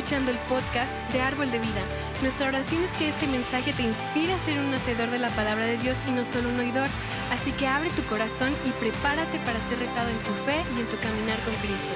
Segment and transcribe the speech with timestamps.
[0.00, 1.82] escuchando el podcast de Árbol de Vida.
[2.22, 5.66] Nuestra oración es que este mensaje te inspire a ser un hacedor de la palabra
[5.66, 6.88] de Dios y no solo un oidor.
[7.30, 10.88] Así que abre tu corazón y prepárate para ser retado en tu fe y en
[10.88, 11.92] tu caminar con Cristo.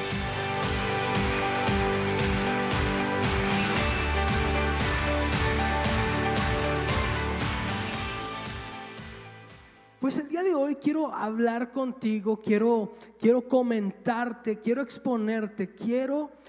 [9.98, 16.43] Pues el día de hoy quiero hablar contigo, quiero, quiero comentarte, quiero exponerte, quiero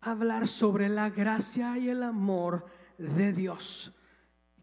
[0.00, 2.66] hablar sobre la gracia y el amor
[2.98, 3.94] de Dios.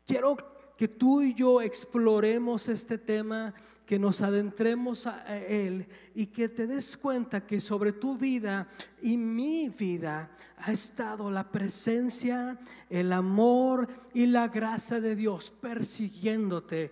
[0.06, 0.38] Quiero
[0.78, 3.54] que tú y yo exploremos este tema,
[3.86, 8.68] que nos adentremos a él y que te des cuenta que sobre tu vida
[9.02, 12.58] y mi vida ha estado la presencia,
[12.90, 16.92] el amor y la gracia de Dios persiguiéndote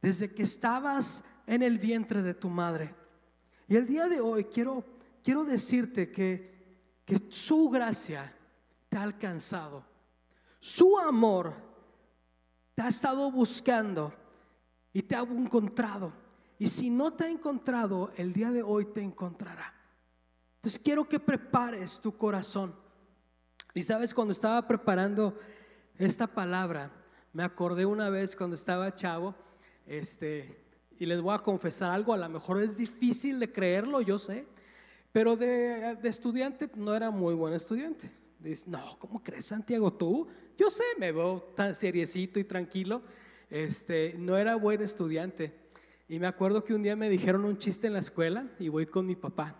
[0.00, 2.94] desde que estabas en el vientre de tu madre.
[3.66, 4.84] Y el día de hoy quiero,
[5.24, 6.57] quiero decirte que,
[7.08, 8.30] que su gracia
[8.90, 9.82] te ha alcanzado.
[10.60, 11.54] Su amor
[12.74, 14.12] te ha estado buscando
[14.92, 16.12] y te ha encontrado.
[16.58, 19.72] Y si no te ha encontrado, el día de hoy te encontrará.
[20.56, 22.74] Entonces quiero que prepares tu corazón.
[23.72, 25.38] Y sabes, cuando estaba preparando
[25.96, 26.92] esta palabra,
[27.32, 29.34] me acordé una vez cuando estaba chavo
[29.86, 30.62] este,
[30.98, 34.46] y les voy a confesar algo, a lo mejor es difícil de creerlo, yo sé,
[35.12, 38.10] pero de, estudiante no era muy buen estudiante.
[38.38, 39.92] Dice, no, ¿cómo crees, Santiago?
[39.92, 43.02] Tú, yo sé, me veo tan seriecito y tranquilo.
[43.50, 45.52] Este, no era buen estudiante.
[46.08, 48.86] Y me acuerdo que un día me dijeron un chiste en la escuela y voy
[48.86, 49.56] con mi papá.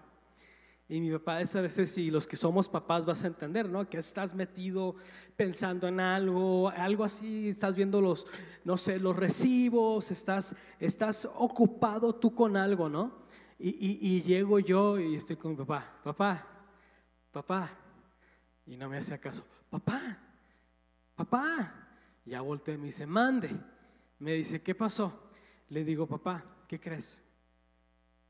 [0.90, 3.86] Y mi papá a veces, si los que somos papás vas a entender, ¿no?
[3.90, 4.96] Que estás metido
[5.36, 8.26] pensando en algo, algo así, estás viendo los,
[8.64, 13.27] no sé, los recibos, estás, estás ocupado tú con algo, ¿no?
[13.60, 16.46] Y, llego yo y estoy con mi papá, papá,
[17.32, 17.70] papá,
[18.66, 20.16] y no me hace caso, papá,
[21.16, 21.74] papá.
[22.24, 23.50] Ya volteé y me dice, mande.
[24.20, 25.30] Me dice, ¿qué pasó?
[25.70, 27.22] Le digo, papá, ¿qué crees?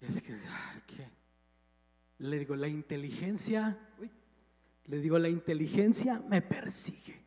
[0.00, 0.38] Y es que,
[0.86, 1.10] ¿qué?
[2.18, 3.76] Le digo, la inteligencia,
[4.86, 7.26] le digo, la inteligencia me persigue.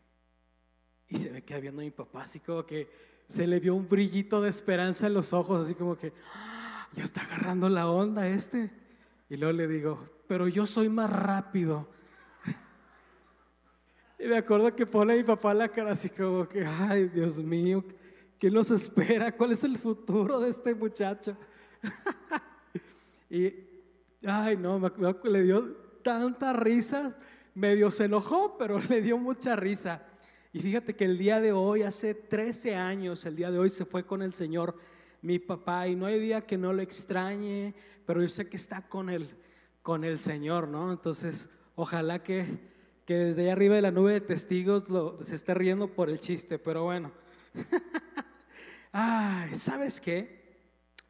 [1.08, 2.90] Y se me queda viendo mi papá, así como que
[3.28, 6.61] se le vio un brillito de esperanza en los ojos, así como que ah,
[6.94, 8.72] ya está agarrando la onda este.
[9.30, 11.90] Y luego le digo, pero yo soy más rápido.
[14.20, 17.42] Y me acuerdo que pone a mi papá la cara así como que, ay Dios
[17.42, 17.84] mío,
[18.38, 19.32] ¿qué nos espera?
[19.32, 21.36] ¿Cuál es el futuro de este muchacho?
[23.30, 23.72] y
[24.26, 24.80] Ay, no,
[25.24, 27.18] le dio tanta risa,
[27.56, 30.06] medio se enojó, pero le dio mucha risa.
[30.54, 33.86] Y fíjate que el día de hoy, hace 13 años, el día de hoy se
[33.86, 34.76] fue con el Señor
[35.22, 37.74] mi papá y no hay día que no lo extrañe,
[38.06, 39.30] pero yo sé que está con el,
[39.82, 40.92] con el Señor, ¿no?
[40.92, 42.46] Entonces, ojalá que,
[43.06, 44.86] que desde allá arriba de la nube de testigos
[45.22, 47.12] se esté riendo por el chiste, pero bueno.
[48.92, 50.42] Ay, ¿sabes qué?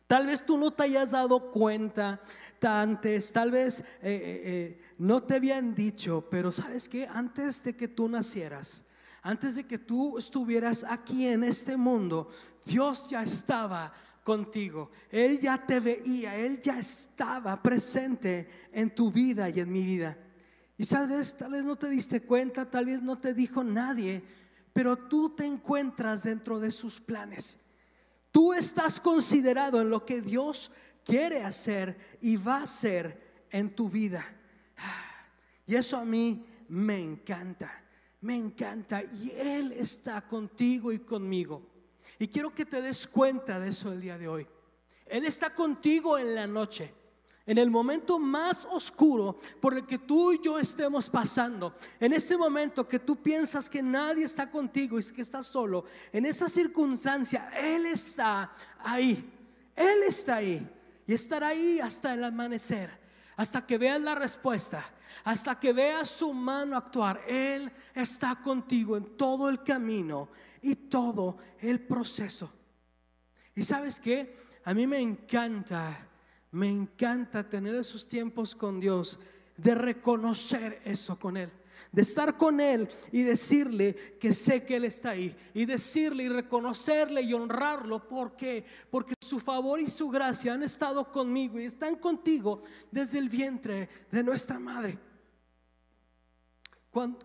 [0.08, 2.22] Tal vez tú no te hayas dado cuenta
[2.62, 7.76] antes, tal vez eh, eh, eh, no te habían dicho, pero sabes que antes de
[7.76, 8.86] que tú nacieras,
[9.22, 12.30] antes de que tú estuvieras aquí en este mundo,
[12.66, 13.94] Dios ya estaba
[14.24, 14.92] contigo.
[15.10, 20.18] Él ya te veía, Él ya estaba presente en tu vida y en mi vida.
[20.78, 24.24] Y sabes, tal vez no te diste cuenta, tal vez no te dijo nadie,
[24.74, 27.66] pero tú te encuentras dentro de sus planes.
[28.32, 30.72] Tú estás considerado en lo que Dios
[31.06, 34.26] quiere hacer y va a hacer en tu vida.
[35.68, 37.81] Y eso a mí me encanta,
[38.22, 39.04] me encanta.
[39.04, 41.62] Y Él está contigo y conmigo.
[42.18, 44.48] Y quiero que te des cuenta de eso el día de hoy.
[45.06, 46.94] Él está contigo en la noche
[47.46, 52.38] en el momento más oscuro por el que tú y yo estemos pasando, en ese
[52.38, 57.52] momento que tú piensas que nadie está contigo y que estás solo, en esa circunstancia,
[57.58, 59.30] Él está ahí,
[59.76, 60.66] Él está ahí
[61.08, 62.90] y estará ahí hasta el amanecer,
[63.36, 64.84] hasta que veas la respuesta,
[65.24, 67.22] hasta que veas su mano actuar.
[67.28, 70.30] Él está contigo en todo el camino
[70.62, 72.52] y todo el proceso.
[73.56, 74.36] ¿Y sabes qué?
[74.66, 76.08] A mí me encanta
[76.52, 79.20] me encanta tener esos tiempos con Dios,
[79.56, 81.52] de reconocer eso con Él,
[81.92, 86.30] de estar con Él y decirle que sé que Él está ahí, y decirle y
[86.30, 88.08] reconocerle y honrarlo.
[88.08, 88.66] ¿Por qué?
[88.90, 92.62] Porque su favor y su gracia han estado conmigo y están contigo
[92.92, 94.98] desde el vientre de nuestra madre.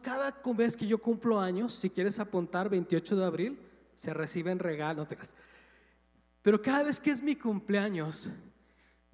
[0.00, 3.58] cada vez que yo cumplo años, si quieres apuntar 28 de abril,
[3.94, 5.08] se reciben regalos.
[6.42, 8.30] Pero cada vez que es mi cumpleaños,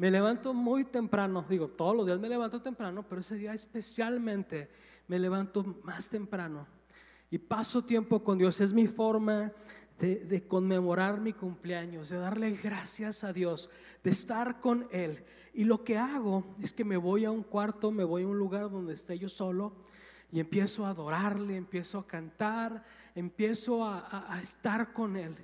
[0.03, 4.69] Me levanto muy temprano, digo, todos los días me levanto temprano, pero ese día especialmente
[5.09, 6.67] me levanto más temprano
[7.31, 8.61] y paso tiempo con Dios.
[8.61, 9.53] Es mi forma
[9.99, 13.71] de, conmemorar mi cumpleaños, de darle gracias a Dios,
[14.03, 15.25] de estar con Él.
[15.55, 18.39] Y lo que hago es que me voy a un cuarto, me voy a un
[18.39, 19.73] lugar donde esté yo solo
[20.31, 22.85] y empiezo a adorarle, empiezo a cantar,
[23.15, 25.37] empiezo a, a estar con Él.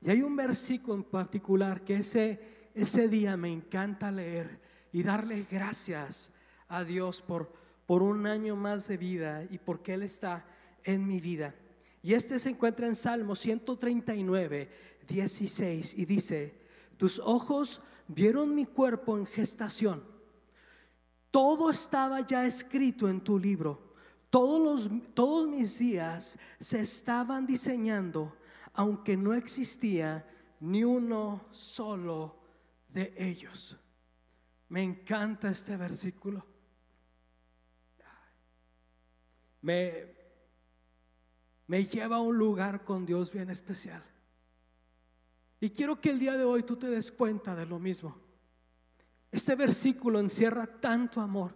[0.00, 4.60] Y hay un versículo en particular que ese ese día me encanta leer
[4.92, 6.32] y darle gracias
[6.68, 7.52] a Dios por,
[7.88, 10.44] por un año más de vida y porque Él está
[10.84, 11.54] en mi vida.
[12.02, 14.70] Y este se encuentra en Salmo 139,
[15.08, 16.60] 16 y dice,
[16.98, 20.04] tus ojos vieron mi cuerpo en gestación.
[21.30, 23.94] Todo estaba ya escrito en tu libro.
[24.28, 28.36] Todos, los, todos mis días se estaban diseñando,
[28.74, 30.28] aunque no existía
[30.60, 32.38] ni uno solo
[32.86, 33.78] de ellos.
[34.68, 36.47] Me encanta este versículo.
[39.60, 40.14] Me,
[41.68, 44.02] lleva a un lugar con Dios bien especial.
[45.60, 48.16] Y quiero que el día de hoy tú te des cuenta de lo mismo.
[49.30, 51.54] Este versículo encierra tanto amor.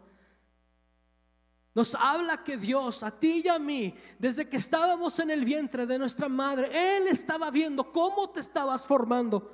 [1.75, 5.87] Nos habla que Dios, a ti y a mí, desde que estábamos en el vientre
[5.87, 9.51] de nuestra madre, Él estaba viendo cómo te estabas formando.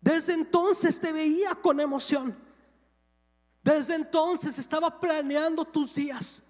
[0.00, 2.36] Desde entonces te veía con emoción.
[3.62, 6.47] Desde entonces estaba planeando tus días.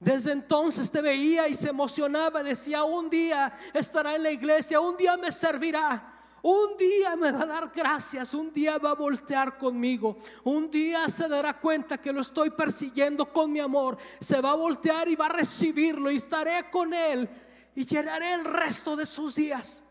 [0.00, 2.42] Desde entonces te veía y se emocionaba.
[2.42, 6.16] Decía, un día estará en la iglesia, un día me servirá.
[6.42, 11.06] Un día me va a dar gracias, un día va a voltear conmigo, un día
[11.10, 15.16] se dará cuenta que lo estoy persiguiendo con mi amor, se va a voltear y
[15.16, 17.28] va a recibirlo y estaré con él
[17.74, 19.82] y llenaré el resto de sus días.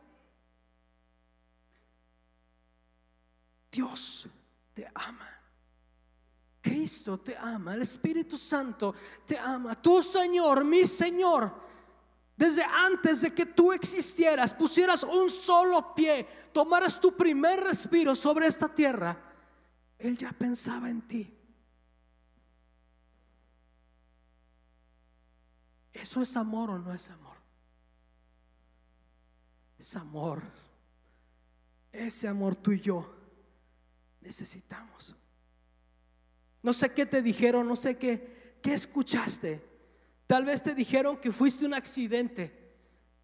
[3.71, 4.27] Dios
[4.73, 5.38] te ama.
[6.69, 8.93] Cristo te ama, el Espíritu Santo
[9.25, 9.81] te ama.
[9.81, 11.51] Tu Señor, mi Señor,
[12.37, 18.47] desde antes de que tú existieras, pusieras un solo pie, tomaras tu primer respiro sobre
[18.47, 19.17] esta tierra,
[19.97, 21.35] Él ya pensaba en ti.
[25.91, 27.35] ¿Eso es amor o no es amor?
[29.77, 30.43] Es amor.
[31.91, 33.11] Ese amor tú y yo
[34.21, 35.15] necesitamos.
[36.61, 39.61] No sé qué te dijeron, no sé qué, qué escuchaste.
[40.27, 42.59] Tal vez te dijeron que fuiste un accidente.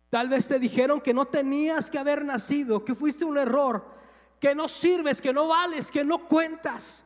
[0.10, 3.94] Tal vez te dijeron que no tenías que haber nacido, que fuiste un error,
[4.40, 7.06] que no sirves, que no vales, que no cuentas.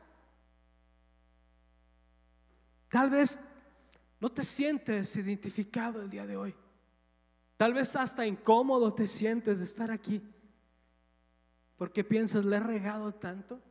[2.90, 3.40] Tal vez
[4.20, 6.56] no te sientes identificado el día de hoy.
[7.58, 10.22] Tal vez hasta incómodo te sientes de estar aquí.
[11.76, 13.62] Porque piensas, le he regado tanto.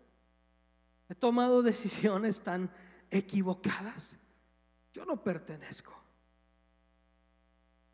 [1.08, 2.70] He tomado decisiones tan
[3.10, 4.16] equivocadas.
[4.92, 5.94] Yo no pertenezco.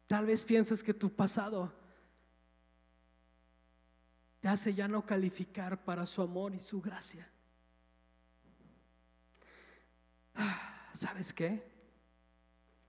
[0.07, 1.73] Tal vez piensas que tu pasado
[4.41, 7.27] te hace ya no calificar para su amor y su gracia.
[10.35, 11.67] Ah, ¿Sabes qué?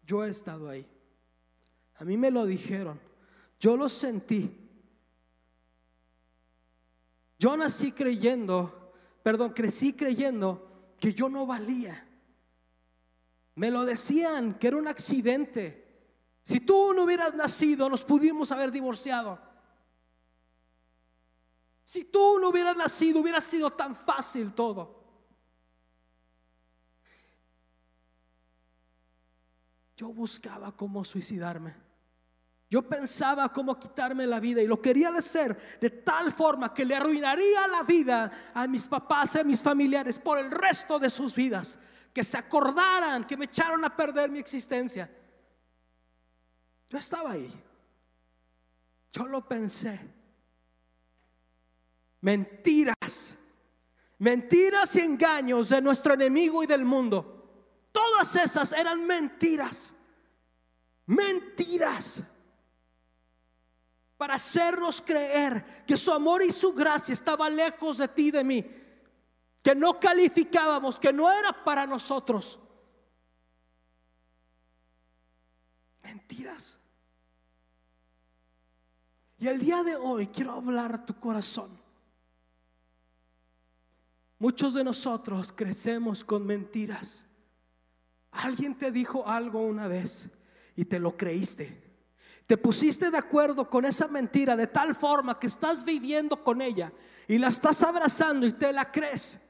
[0.05, 0.85] Yo he estado ahí.
[1.95, 2.99] A mí me lo dijeron.
[3.59, 4.53] Yo lo sentí.
[7.39, 8.84] Yo nací creyendo
[9.25, 12.07] perdón, crecí creyendo que yo no valía.
[13.55, 16.13] Me lo decían, que era un accidente.
[16.43, 19.39] Si tú no hubieras nacido, nos pudimos haber divorciado.
[21.83, 25.03] Si tú no hubieras nacido, hubiera sido tan fácil todo.
[29.97, 31.84] Yo buscaba cómo suicidarme.
[32.69, 36.95] Yo pensaba cómo quitarme la vida y lo quería hacer de tal forma que le
[36.95, 41.35] arruinaría la vida a mis papás y a mis familiares por el resto de sus
[41.35, 41.79] vidas.
[42.11, 45.09] Que se acordaran, que me echaron a perder mi existencia.
[46.87, 47.53] Yo estaba ahí.
[49.11, 49.99] Yo lo pensé.
[52.21, 53.37] Mentiras.
[54.17, 57.89] Mentiras y engaños de nuestro enemigo y del mundo.
[57.91, 59.93] Todas esas eran mentiras.
[61.05, 62.34] Mentiras
[64.17, 68.43] para hacernos creer que su amor y su gracia estaba lejos de ti y de
[68.43, 68.65] mí,
[69.61, 72.59] que no calificábamos, que no era para nosotros.
[76.03, 76.79] Mentiras.
[79.37, 81.69] Y el día de hoy quiero hablar a tu corazón.
[84.39, 87.25] Muchos de nosotros crecemos con mentiras.
[88.31, 90.29] Alguien te dijo algo una vez
[90.75, 91.84] y te lo creíste.
[92.47, 96.91] Te pusiste de acuerdo con esa mentira de tal forma que estás viviendo con ella
[97.27, 99.41] y la estás abrazando y te la crees.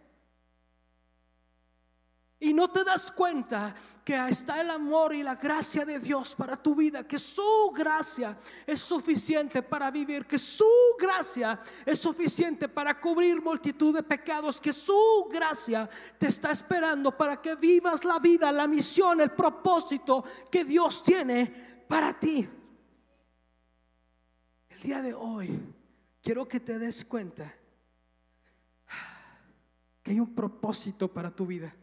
[2.40, 3.74] Y no te das cuenta
[4.04, 8.38] que está el amor y la gracia de Dios para tu vida, que su gracia
[8.68, 10.66] es suficiente para vivir, que su
[11.00, 17.42] gracia es suficiente para cubrir multitud de pecados, que su gracia te está esperando para
[17.42, 22.48] que vivas la vida, la misión, el propósito que Dios tiene para ti.
[24.76, 25.60] El día de hoy
[26.22, 27.54] quiero que te des cuenta
[30.04, 31.74] que hay un propósito para tu vida.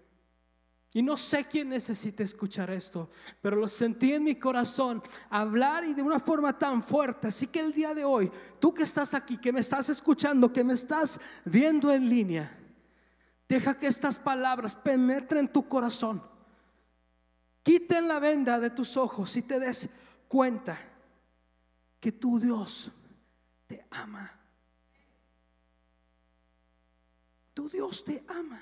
[0.94, 5.94] Y no sé quién necesita escuchar esto, pero lo sentí en mi corazón hablar y
[5.94, 7.28] de una forma tan fuerte.
[7.28, 8.30] Así que el día de hoy,
[8.61, 12.58] tú que estás aquí, que me estás escuchando, que me estás viendo en línea,
[13.49, 16.22] deja que estas palabras penetren tu corazón.
[17.62, 19.88] Quiten la venda de tus ojos y te des
[20.28, 20.91] cuenta
[22.02, 22.90] que tu Dios
[23.64, 24.28] te ama.
[27.54, 28.61] Tu Dios te ama.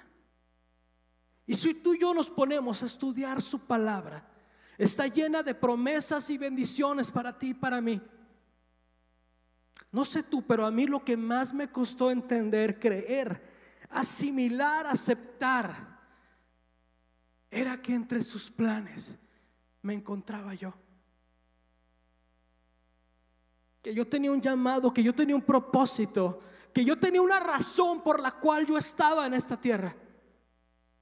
[1.47, 4.29] Y si tú y yo nos ponemos a estudiar su palabra,
[4.77, 7.99] está llena de promesas y bendiciones para ti y para mí.
[9.91, 13.43] No sé tú, pero a mí lo que más me costó entender, creer,
[13.89, 15.99] asimilar, aceptar,
[17.51, 19.19] era que entre sus planes
[19.81, 20.75] me encontraba yo.
[23.83, 26.41] Que yo tenía un llamado, que yo tenía un propósito,
[26.73, 29.95] que yo tenía una razón por la cual yo estaba en esta tierra.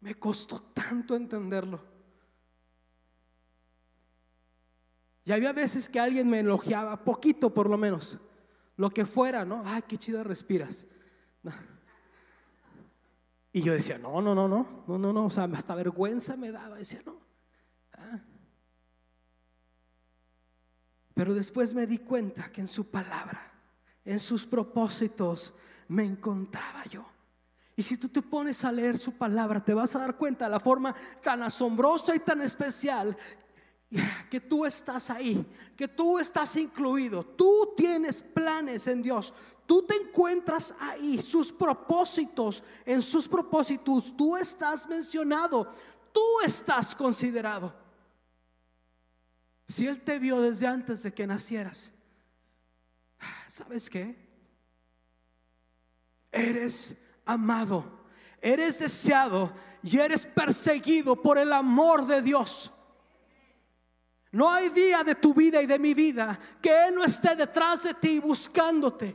[0.00, 1.80] Me costó tanto entenderlo.
[5.24, 8.16] Y había veces que alguien me elogiaba, poquito por lo menos,
[8.76, 9.62] lo que fuera, ¿no?
[9.66, 10.86] Ay, qué chido respiras.
[13.52, 16.52] Y yo decía, no, no, no, no, no, no, no, o sea, hasta vergüenza me
[16.52, 17.27] daba, decía, no.
[21.18, 23.42] Pero después me di cuenta que en su palabra,
[24.04, 25.52] en sus propósitos,
[25.88, 27.04] me encontraba yo.
[27.74, 30.52] Y si tú te pones a leer su palabra, te vas a dar cuenta de
[30.52, 33.16] la forma tan asombrosa y tan especial
[34.30, 35.44] que tú estás ahí,
[35.76, 39.34] que tú estás incluido, tú tienes planes en Dios,
[39.66, 45.68] tú te encuentras ahí, sus propósitos, en sus propósitos, tú estás mencionado,
[46.12, 47.87] tú estás considerado.
[49.68, 51.92] Si Él te vio desde antes de que nacieras,
[53.46, 54.16] ¿sabes qué?
[56.32, 57.84] Eres amado,
[58.40, 62.70] eres deseado y eres perseguido por el amor de Dios.
[64.32, 67.82] No hay día de tu vida y de mi vida que Él no esté detrás
[67.82, 69.14] de ti buscándote.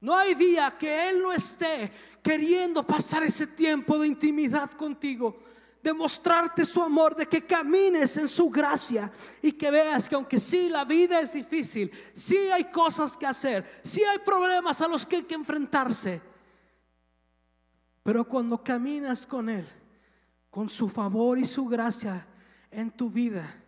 [0.00, 1.90] No hay día que Él no esté
[2.22, 5.38] queriendo pasar ese tiempo de intimidad contigo,
[5.84, 9.12] demostrarte su amor, de que camines en su gracia
[9.42, 13.66] y que veas que aunque sí la vida es difícil, sí hay cosas que hacer,
[13.82, 16.22] sí hay problemas a los que hay que enfrentarse,
[18.02, 19.68] pero cuando caminas con Él,
[20.48, 22.26] con su favor y su gracia
[22.70, 23.62] en tu vida,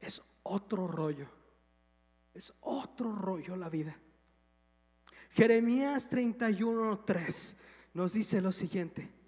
[0.00, 1.28] es otro rollo,
[2.34, 3.96] es otro rollo la vida.
[5.30, 7.54] Jeremías 31:3
[7.94, 9.19] nos dice lo siguiente.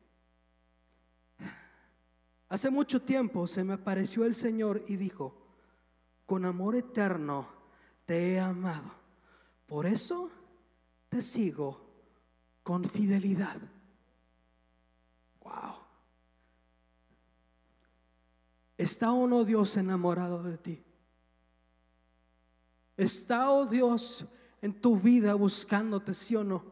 [2.53, 5.35] Hace mucho tiempo se me apareció el Señor y dijo,
[6.27, 7.49] con amor eterno
[8.05, 8.93] te he amado.
[9.67, 10.31] Por eso
[11.09, 11.81] te sigo
[12.63, 13.57] con fidelidad.
[15.43, 15.77] Wow.
[18.77, 20.85] ¿Está o no Dios enamorado de ti?
[22.99, 24.27] ¿Está o Dios
[24.61, 26.63] en tu vida buscándote, sí o no?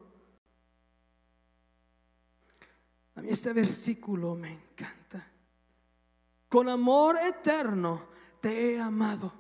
[3.15, 5.01] A mí este versículo me encanta
[6.51, 8.03] con amor eterno
[8.41, 9.33] te he amado.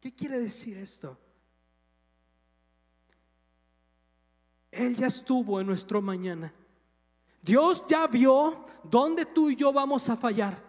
[0.00, 1.16] ¿Qué quiere decir esto?
[4.70, 6.52] Él ya estuvo en nuestro mañana.
[7.40, 10.60] Dios ya vio dónde tú y yo vamos a fallar.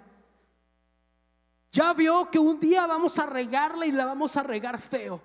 [1.72, 5.20] Ya vio que un día vamos a regarla y la vamos a regar feo.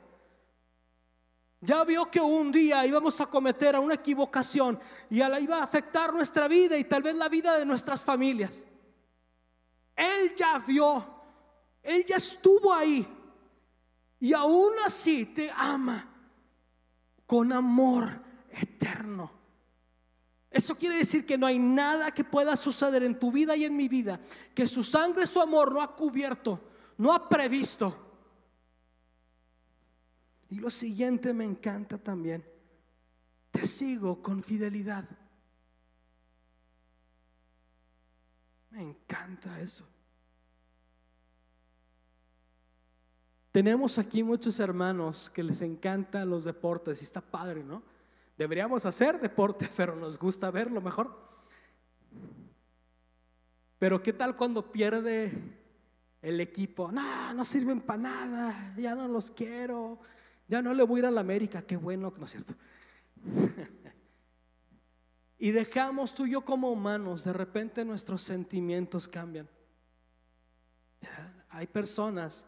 [1.60, 4.78] Ya vio que un día íbamos a cometer una equivocación
[5.10, 8.02] y a la iba a afectar nuestra vida y tal vez la vida de nuestras
[8.02, 8.64] familias.
[9.96, 11.04] Él ya vio,
[11.82, 13.06] Él ya estuvo ahí
[14.20, 16.06] y aún así te ama
[17.24, 19.30] con amor eterno.
[20.50, 23.76] Eso quiere decir que no hay nada que pueda suceder en tu vida y en
[23.76, 24.20] mi vida
[24.54, 26.60] que su sangre, su amor no ha cubierto,
[26.98, 28.04] no ha previsto.
[30.48, 32.44] Y lo siguiente me encanta también.
[33.50, 35.04] Te sigo con fidelidad.
[38.76, 39.88] Me encanta eso.
[43.50, 47.83] Tenemos aquí muchos hermanos que les encantan los deportes y está padre, ¿no?
[48.37, 51.11] Deberíamos hacer deporte, pero nos gusta verlo mejor.
[53.78, 55.33] Pero ¿qué tal cuando pierde
[56.21, 56.92] el equipo?
[56.92, 60.00] No, no sirven para nada, ya no los quiero,
[60.49, 62.52] ya no le voy a ir a la América, qué bueno, ¿no es cierto?
[65.38, 69.49] y dejamos tú y yo como humanos, de repente nuestros sentimientos cambian.
[71.50, 72.47] Hay personas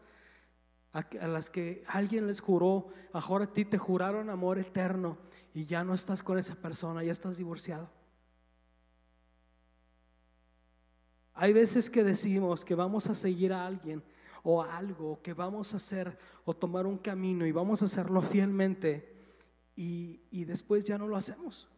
[0.91, 5.17] a las que alguien les juró, ahora a ti te juraron amor eterno
[5.53, 7.89] y ya no estás con esa persona, ya estás divorciado.
[11.33, 14.03] Hay veces que decimos que vamos a seguir a alguien
[14.43, 19.15] o algo, que vamos a hacer o tomar un camino y vamos a hacerlo fielmente
[19.75, 21.69] y, y después ya no lo hacemos.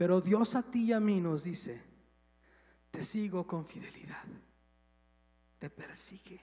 [0.00, 1.78] Pero Dios a ti y a mí nos dice,
[2.90, 4.24] te sigo con fidelidad,
[5.58, 6.40] te persigue,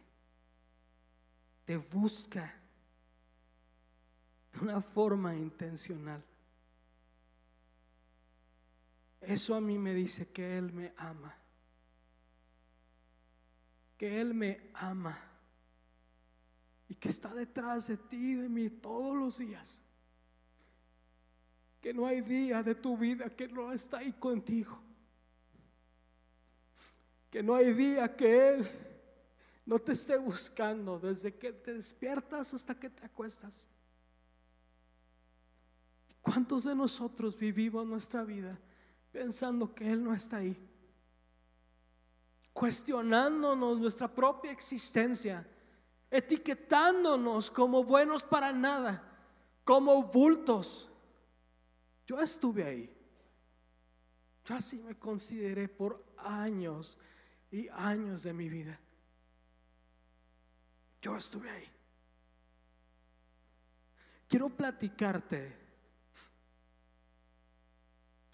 [1.66, 2.54] te busca
[4.52, 6.24] de una forma intencional.
[9.22, 11.36] Eso a mí me dice que Él me ama.
[13.98, 15.18] Que Él me ama.
[16.90, 19.84] Y que está detrás de ti y de mí todos los días.
[21.82, 24.82] Que no hay día de tu vida que no está ahí contigo.
[27.30, 28.68] Que no hay día que Él
[29.66, 33.68] no te esté buscando desde que te despiertas hasta que te acuestas.
[36.22, 38.60] ¿Cuántos de nosotros vivimos nuestra vida
[39.18, 40.56] pensando que Él no está ahí.
[42.54, 45.44] Cuestionándonos nuestra propia existencia,
[46.12, 49.04] etiquetándonos como buenos para nada,
[49.64, 50.90] como bultos.
[52.08, 52.98] Yo estuve ahí.
[54.46, 56.98] Yo así me consideré por años
[57.52, 58.80] y años de mi vida.
[61.02, 61.70] Yo estuve ahí.
[64.28, 65.68] Quiero platicarte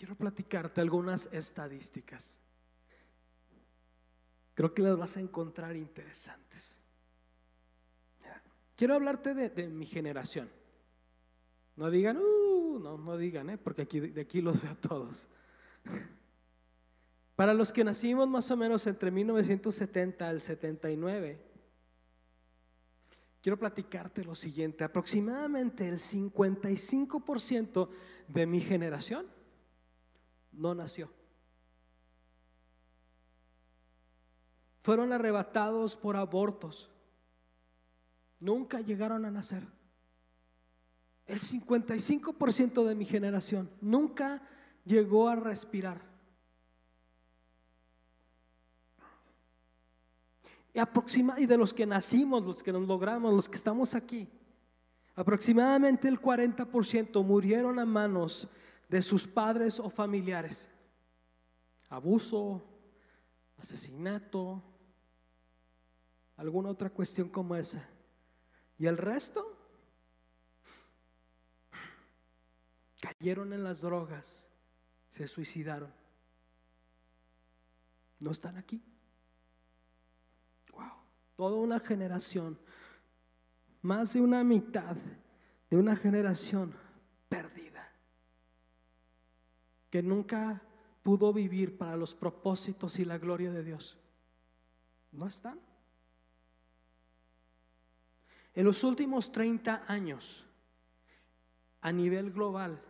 [0.03, 2.38] quiero platicarte algunas estadísticas.
[4.53, 6.81] Creo que las vas a encontrar interesantes.
[8.75, 10.51] Quiero hablarte de, mi generación.
[11.75, 13.57] No digan, uh, no, no digan, ¿eh?
[13.57, 15.27] porque aquí, de aquí los veo a todos.
[17.36, 21.42] Para los que nacimos más o menos entre 1970 al 79,
[23.42, 24.83] quiero platicarte lo siguiente.
[24.83, 27.90] Aproximadamente el 55%
[28.27, 29.25] de mi generación
[30.51, 31.09] no nació.
[34.81, 36.90] Fueron arrebatados por abortos.
[38.40, 39.64] Nunca llegaron a nacer.
[41.25, 44.42] El 55% de mi generación nunca
[44.86, 46.14] llegó a respirar.
[51.38, 54.27] Y, de los que nacimos, los que nos logramos, los que estamos aquí,
[55.16, 58.48] aproximadamente el 40% murieron a manos
[58.90, 60.68] de sus padres o familiares.
[61.90, 62.64] Abuso,
[63.57, 64.64] asesinato,
[66.38, 67.88] alguna otra cuestión como esa.
[68.79, 69.62] ¿Y el resto?
[73.03, 74.50] Cayeron en las drogas,
[75.09, 75.94] se suicidaron.
[78.22, 78.81] No están aquí.
[80.72, 80.94] Wow,
[81.35, 82.57] toda una generación,
[83.81, 84.96] más de una mitad
[85.70, 86.74] de una generación
[87.27, 87.92] perdida
[89.89, 90.61] que nunca
[91.03, 93.98] pudo vivir para los propósitos y la gloria de Dios.
[95.11, 95.59] No están.
[98.53, 100.46] En los últimos 30 años,
[101.81, 102.81] a nivel global,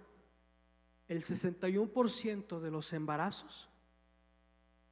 [1.08, 3.70] el 61% de los embarazos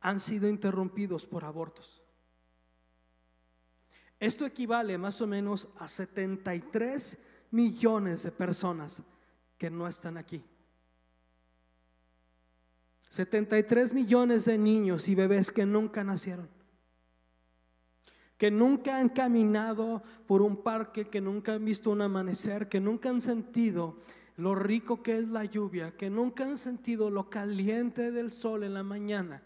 [0.01, 2.01] han sido interrumpidos por abortos.
[4.19, 7.17] Esto equivale más o menos a 73
[7.51, 9.01] millones de personas
[9.57, 10.43] que no están aquí.
[13.09, 16.47] 73 millones de niños y bebés que nunca nacieron,
[18.37, 23.09] que nunca han caminado por un parque, que nunca han visto un amanecer, que nunca
[23.09, 23.97] han sentido
[24.41, 28.73] lo rico que es la lluvia, que nunca han sentido lo caliente del sol en
[28.73, 29.43] la mañana,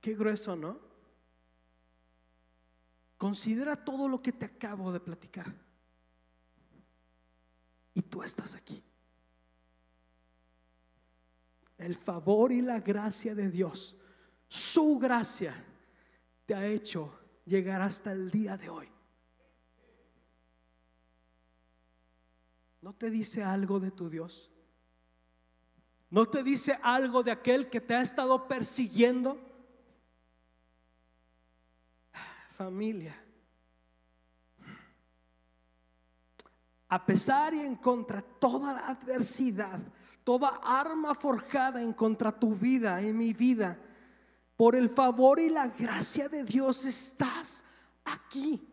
[0.00, 0.80] Qué grueso, ¿no?
[3.18, 5.54] Considera todo lo que te acabo de platicar.
[7.94, 8.82] Y tú estás aquí.
[11.82, 13.96] El favor y la gracia de Dios,
[14.48, 15.54] su gracia,
[16.46, 18.88] te ha hecho llegar hasta el día de hoy.
[22.80, 24.50] ¿No te dice algo de tu Dios?
[26.10, 29.52] ¿No te dice algo de aquel que te ha estado persiguiendo?
[32.62, 33.18] familia.
[36.88, 39.80] A pesar y en contra toda la adversidad,
[40.24, 43.78] toda arma forjada en contra tu vida, en mi vida,
[44.56, 47.64] por el favor y la gracia de Dios estás
[48.04, 48.68] aquí.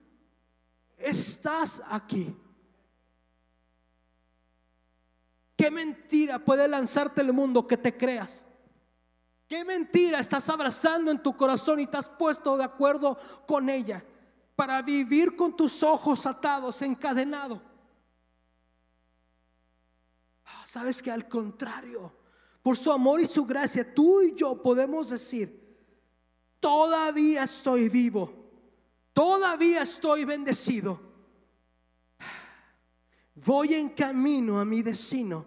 [0.97, 2.35] Estás aquí.
[5.55, 8.45] ¿Qué mentira puede lanzarte el mundo que te creas?
[9.47, 14.03] ¿Qué mentira estás abrazando en tu corazón y te has puesto de acuerdo con ella
[14.55, 17.62] para vivir con tus ojos atados, encadenado?
[20.69, 22.13] Sabes que al contrario,
[22.62, 25.67] por su amor y su gracia, tú y yo podemos decir,
[26.60, 28.32] todavía estoy vivo,
[29.12, 31.01] todavía estoy bendecido.
[33.34, 35.43] Voy en camino a mi destino,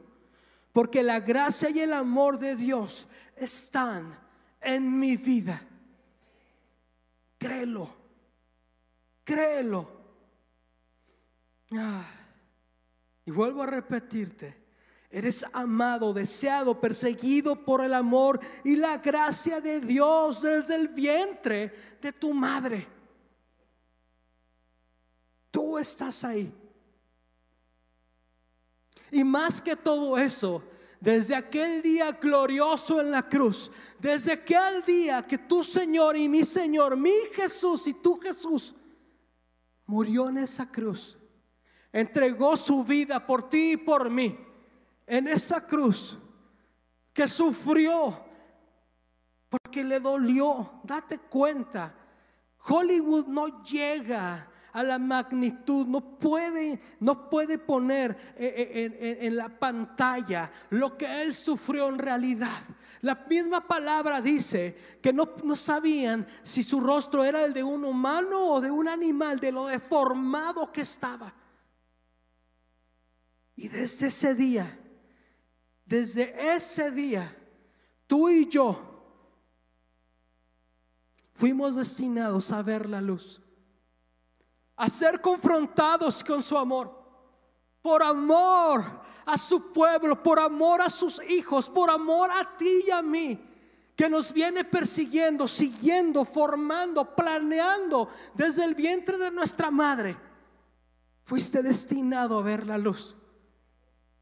[0.73, 3.07] porque la gracia y el amor de Dios
[3.37, 4.19] están
[4.61, 5.65] en mi vida.
[7.39, 7.95] Créelo,
[9.23, 9.89] créelo.
[11.71, 12.11] Ah,
[13.25, 14.62] y vuelvo a repetirte,
[15.13, 21.73] eres amado, deseado, perseguido por el amor y la gracia de Dios desde el vientre
[22.01, 22.89] de tu madre.
[25.51, 26.51] Tú estás ahí.
[29.11, 30.63] Y más que todo eso,
[30.99, 36.43] desde aquel día glorioso en la cruz, desde aquel día que tu Señor y mi
[36.43, 38.75] Señor, mi Jesús y tu Jesús,
[39.85, 41.19] murió en esa cruz,
[41.93, 44.39] entregó su vida por ti y por mí,
[45.07, 46.17] en esa cruz
[47.13, 48.33] que sufrió
[49.49, 51.95] porque le dolió, date cuenta,
[52.67, 59.51] Hollywood no llega a la magnitud, no puede, no puede poner eh, eh, en, la
[59.51, 62.63] pantalla lo que él sufrió en realidad.
[63.03, 67.85] La misma palabra dice que no, no sabían si su rostro era el de un
[67.85, 71.35] humano o de un animal, de lo deformado que estaba.
[73.55, 74.79] Y desde ese día,
[75.93, 77.37] desde ese día,
[78.07, 78.81] tú y yo
[81.35, 83.43] fuimos destinados a ver la luz
[84.75, 86.99] a ser confrontados con su amor.
[87.83, 92.91] Por amor a su pueblo, por amor a sus hijos, por amor a ti y
[92.91, 93.39] a mí,
[93.95, 100.17] que nos viene persiguiendo, siguiendo, formando, planeando desde el vientre de nuestra madre.
[101.25, 103.15] Fuiste destinado a ver la luz.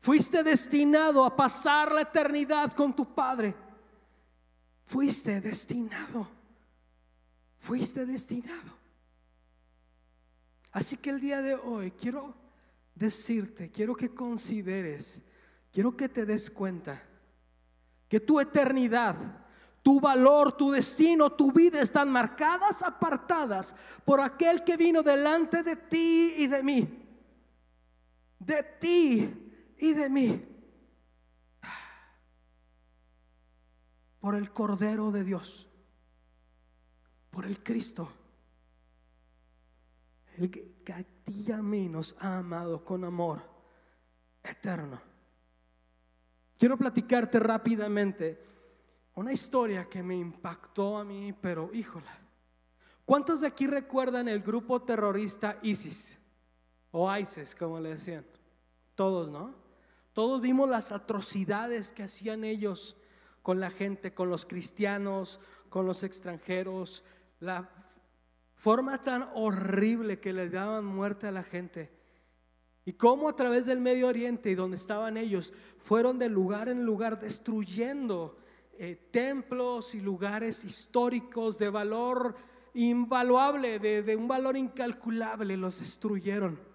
[0.00, 3.54] Fuiste destinado a pasar la eternidad con tu Padre.
[4.86, 6.26] Fuiste destinado.
[7.58, 8.78] Fuiste destinado.
[10.72, 12.34] Así que el día de hoy quiero
[12.94, 15.20] decirte, quiero que consideres,
[15.70, 17.02] quiero que te des cuenta
[18.08, 19.16] que tu eternidad,
[19.82, 25.76] tu valor, tu destino, tu vida están marcadas, apartadas por aquel que vino delante de
[25.76, 27.06] ti y de mí.
[28.38, 29.49] De ti
[29.80, 30.46] y de mí.
[34.20, 35.68] Por el Cordero de Dios.
[37.30, 38.12] Por el Cristo
[40.40, 43.42] el que a ti y a mí nos ha amado con amor
[44.42, 45.00] eterno.
[46.58, 48.46] Quiero platicarte rápidamente
[49.14, 52.18] una historia que me impactó a mí, pero híjola.
[53.04, 56.18] ¿Cuántos de aquí recuerdan el grupo terrorista ISIS
[56.92, 58.24] o ISIS, como le decían?
[58.94, 59.54] Todos, ¿no?
[60.12, 62.96] Todos vimos las atrocidades que hacían ellos
[63.42, 67.04] con la gente, con los cristianos, con los extranjeros,
[67.38, 67.70] la
[68.54, 71.90] forma tan horrible que le daban muerte a la gente.
[72.84, 76.84] Y cómo a través del Medio Oriente y donde estaban ellos, fueron de lugar en
[76.84, 78.38] lugar destruyendo
[78.78, 82.34] eh, templos y lugares históricos de valor
[82.74, 86.69] invaluable, de, de un valor incalculable, los destruyeron.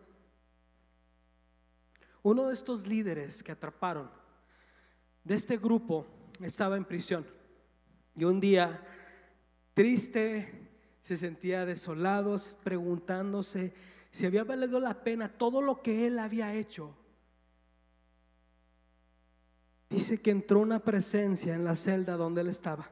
[2.25, 4.09] Uno de estos líderes que atraparon
[5.23, 6.07] de este grupo
[6.41, 7.23] estaba en prisión
[8.15, 8.83] y un día
[9.75, 13.75] triste se sentía desolado preguntándose
[14.09, 16.97] si había valido la pena todo lo que él había hecho.
[19.87, 22.89] Dice que entró una presencia en la celda donde él estaba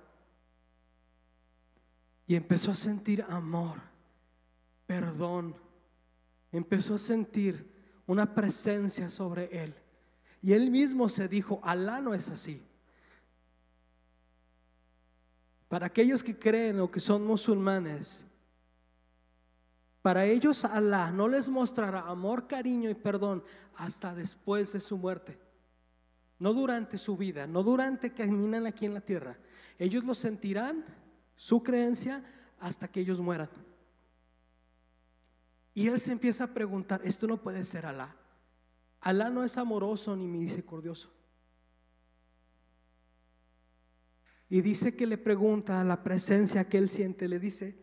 [2.27, 3.81] y empezó a sentir amor,
[4.85, 5.55] perdón,
[6.51, 7.72] empezó a sentir
[8.07, 9.73] una presencia sobre él.
[10.41, 12.61] Y él mismo se dijo, Alá no es así.
[15.69, 18.25] Para aquellos que creen o que son musulmanes,
[20.01, 23.43] para ellos Alá no les mostrará amor, cariño y perdón
[23.75, 25.39] hasta después de su muerte.
[26.39, 29.37] No durante su vida, no durante que caminan aquí en la tierra.
[29.79, 30.83] Ellos lo sentirán,
[31.35, 32.23] su creencia,
[32.59, 33.49] hasta que ellos mueran.
[35.73, 38.15] Y él se empieza a preguntar, esto no puede ser Alá.
[39.01, 41.11] Alá no es amoroso ni misericordioso.
[44.49, 47.75] Y dice que le pregunta a la presencia que él siente, le dice,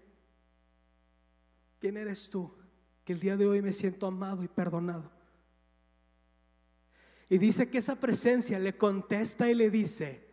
[1.79, 2.55] ¿quién eres tú?
[3.05, 5.11] Que el día de hoy me siento amado y perdonado.
[7.29, 10.29] Y dice que esa presencia le contesta y le dice,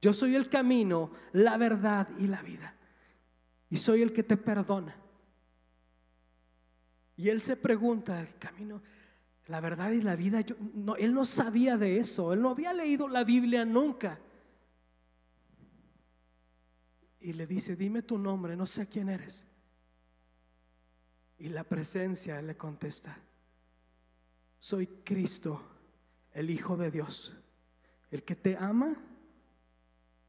[0.00, 2.74] yo soy el camino, la verdad y la vida.
[3.70, 5.01] Y soy el que te perdona.
[7.16, 8.82] Y él se pregunta, el camino,
[9.46, 10.40] la verdad y la vida,
[10.74, 14.18] no, él no sabía de eso, él no había leído la Biblia nunca.
[17.20, 19.46] Y le dice, dime tu nombre, no sé quién eres.
[21.38, 23.16] Y la presencia le contesta,
[24.58, 25.60] soy Cristo,
[26.32, 27.34] el Hijo de Dios,
[28.10, 28.96] el que te ama,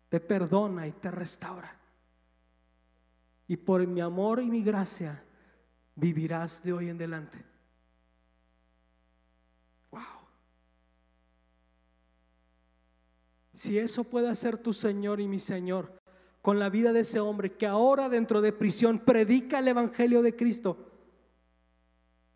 [0.10, 1.80] te perdona y te restaura.
[3.48, 5.24] Y por mi amor y mi gracia,
[5.96, 7.44] vivirás de hoy en adelante.
[9.92, 10.02] Wow.
[13.54, 16.02] Si eso puede ser tu Señor y mi Señor
[16.42, 20.36] con la vida de ese hombre que ahora dentro de prisión predica el Evangelio de
[20.36, 20.92] Cristo,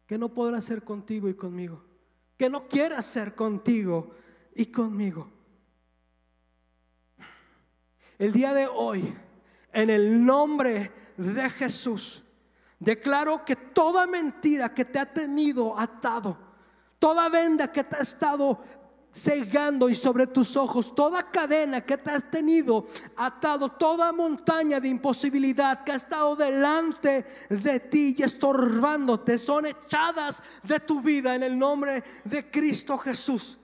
[0.06, 1.84] que no podrá hacer contigo y conmigo,
[2.38, 4.12] que no quiere hacer contigo
[4.56, 5.30] y conmigo.
[8.18, 9.14] El día de hoy,
[9.74, 12.24] en el nombre de Jesús,
[12.80, 16.38] Declaro que toda mentira que te ha tenido atado,
[17.00, 18.62] toda venda que te ha estado
[19.12, 22.86] cegando y sobre tus ojos, toda cadena que te has tenido
[23.16, 30.44] atado, toda montaña de imposibilidad que ha estado delante de ti y estorbándote, son echadas
[30.62, 33.60] de tu vida en el nombre de Cristo Jesús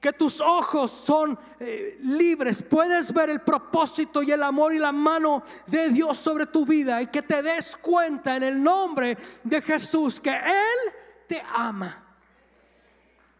[0.00, 4.92] que tus ojos son eh, libres, puedes ver el propósito y el amor y la
[4.92, 9.60] mano de Dios sobre tu vida y que te des cuenta en el nombre de
[9.62, 10.92] Jesús que Él
[11.26, 12.04] te ama,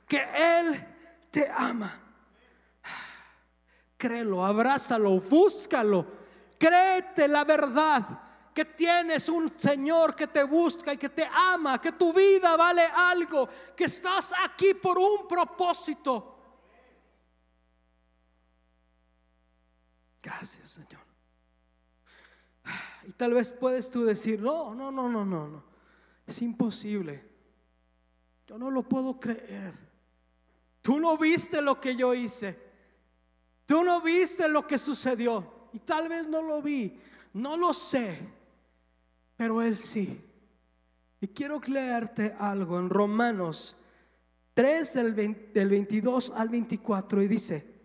[0.09, 0.87] que Él
[1.31, 2.01] te ama.
[3.99, 6.07] Créelo, abrázalo, búscalo,
[6.59, 8.03] créete la verdad
[8.53, 12.83] que tienes un Señor que te busca y que te ama, que tu vida vale
[12.83, 16.36] algo, que estás aquí por un propósito.
[20.27, 21.03] Gracias, Señor.
[23.07, 25.63] Y tal vez puedes tú decir, no, no, no, no, no, no.
[26.27, 27.25] Es imposible.
[28.49, 29.73] Yo no lo puedo creer.
[30.83, 32.61] Tú no viste lo que yo hice.
[33.67, 35.69] Tú no viste lo que sucedió.
[35.73, 37.01] Y tal vez no lo vi.
[37.33, 38.19] No lo sé.
[39.37, 40.21] Pero Él sí.
[41.21, 43.77] Y quiero leerte algo en Romanos
[44.55, 47.23] 3 del, del 22 al 24.
[47.23, 47.76] Y dice,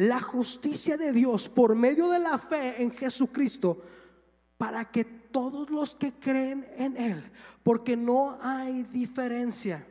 [0.00, 3.82] la justicia de Dios por medio de la fe en Jesucristo
[4.56, 7.22] para que todos los que creen en Él,
[7.62, 9.86] porque no hay diferencia.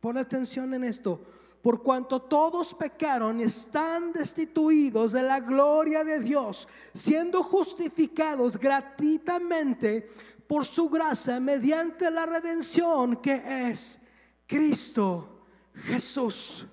[0.00, 1.20] Pon atención en esto.
[1.60, 10.08] Por cuanto todos pecaron están destituidos de la gloria de Dios, siendo justificados gratuitamente
[10.46, 14.02] por su gracia mediante la redención que es
[14.46, 15.42] Cristo
[15.74, 16.64] Jesús.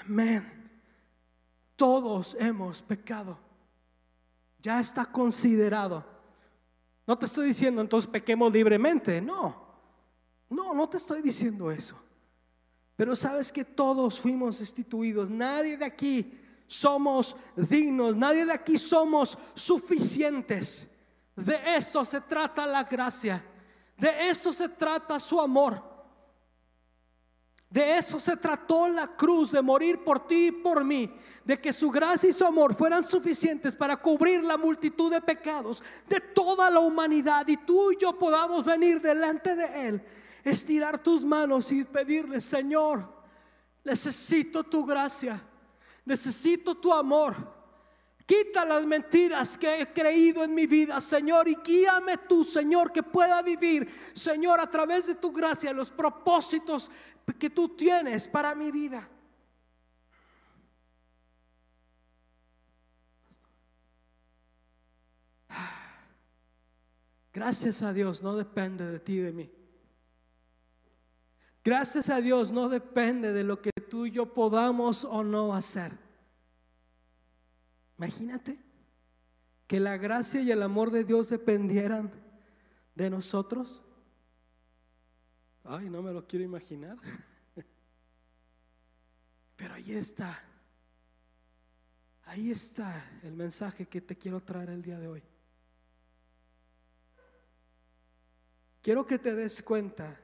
[0.00, 0.57] Amén.
[1.78, 3.38] Todos hemos pecado.
[4.60, 6.04] Ya está considerado.
[7.06, 9.20] No te estoy diciendo entonces pequemos libremente.
[9.20, 9.64] No.
[10.50, 11.96] No, no te estoy diciendo eso.
[12.96, 15.30] Pero sabes que todos fuimos destituidos.
[15.30, 16.36] Nadie de aquí
[16.66, 18.16] somos dignos.
[18.16, 20.98] Nadie de aquí somos suficientes.
[21.36, 23.40] De eso se trata la gracia.
[23.96, 25.80] De eso se trata su amor.
[27.70, 31.70] De eso se trató la cruz, de morir por ti y por mí, de que
[31.70, 36.70] su gracia y su amor fueran suficientes para cubrir la multitud de pecados de toda
[36.70, 40.02] la humanidad y tú y yo podamos venir delante de Él,
[40.44, 43.06] estirar tus manos y pedirle, Señor,
[43.84, 45.38] necesito tu gracia,
[46.06, 47.57] necesito tu amor.
[48.28, 53.02] Quita las mentiras que he creído en mi vida, Señor, y guíame tú, Señor, que
[53.02, 56.90] pueda vivir, Señor, a través de tu gracia, los propósitos
[57.38, 59.08] que tú tienes para mi vida.
[67.32, 69.50] Gracias a Dios, no depende de ti de mí.
[71.64, 76.07] Gracias a Dios, no depende de lo que tú y yo podamos o no hacer.
[77.98, 78.56] Imagínate
[79.66, 82.10] que la gracia y el amor de Dios dependieran
[82.94, 83.82] de nosotros.
[85.64, 86.96] Ay, no me lo quiero imaginar.
[89.56, 90.38] Pero ahí está.
[92.24, 95.22] Ahí está el mensaje que te quiero traer el día de hoy.
[98.80, 100.18] Quiero que te des cuenta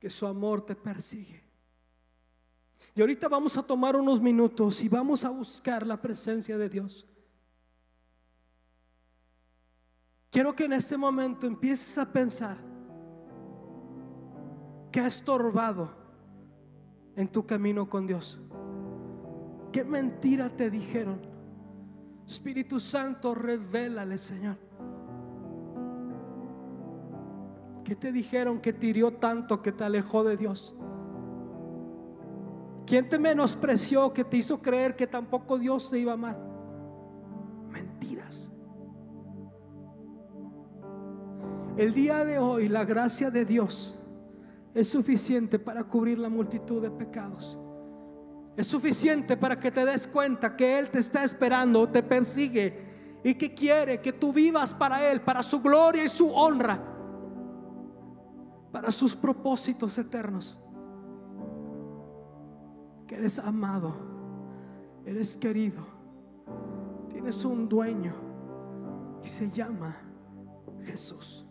[0.00, 1.45] que su amor te persigue.
[2.96, 7.06] Y ahorita vamos a tomar unos minutos y vamos a buscar la presencia de Dios.
[10.30, 12.56] Quiero que en este momento empieces a pensar
[14.90, 15.90] que ha estorbado
[17.16, 18.40] en tu camino con Dios.
[19.70, 21.20] ¿Qué mentira te dijeron?
[22.26, 24.56] Espíritu Santo, revélale, Señor.
[27.84, 30.74] ¿Qué te dijeron que te hirió tanto que te alejó de Dios?
[32.86, 36.38] ¿Quién te menospreció que te hizo creer que tampoco Dios te iba a amar?
[37.68, 38.52] Mentiras.
[41.76, 43.96] El día de hoy la gracia de Dios
[44.72, 47.58] es suficiente para cubrir la multitud de pecados.
[48.56, 53.34] Es suficiente para que te des cuenta que Él te está esperando, te persigue y
[53.34, 56.80] que quiere que tú vivas para Él, para su gloria y su honra,
[58.70, 60.60] para sus propósitos eternos
[63.06, 63.94] que eres amado,
[65.04, 65.86] eres querido,
[67.10, 68.14] tienes un dueño
[69.22, 69.94] y se llama
[70.84, 71.44] Jesús.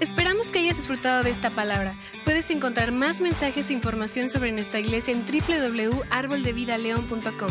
[0.00, 1.96] Esperamos que hayas disfrutado de esta palabra.
[2.24, 7.50] Puedes encontrar más mensajes e información sobre nuestra iglesia en www.arboldevidaleon.com.